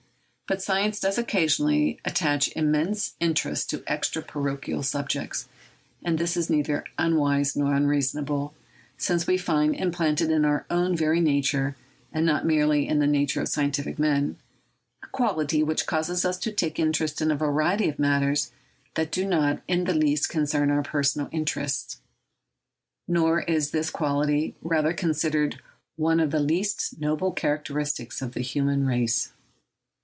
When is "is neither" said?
6.35-6.83